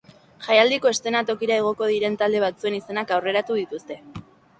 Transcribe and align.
Jaialdiko 0.43 0.87
eszenatokira 0.91 1.57
igoko 1.63 1.89
diren 1.91 2.15
talde 2.21 2.41
batzuen 2.45 2.79
izenak 2.79 3.13
aurreratu 3.19 3.59
dituzte. 3.61 3.99